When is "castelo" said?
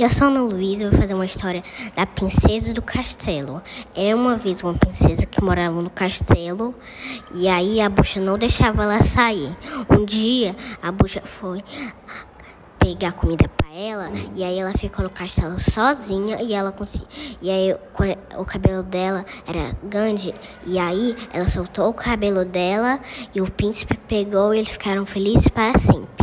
2.80-3.60, 5.90-6.74, 15.10-15.60